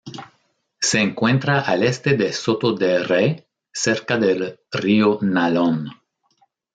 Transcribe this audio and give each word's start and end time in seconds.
Se 0.79 0.99
encuentra 0.99 1.59
al 1.61 1.83
este 1.83 2.17
de 2.17 2.33
Soto 2.33 2.73
de 2.73 3.03
Rey 3.03 3.45
cerca 3.71 4.17
del 4.17 4.59
río 4.71 5.19
Nalón. 5.21 5.89